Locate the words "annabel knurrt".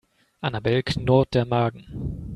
0.41-1.35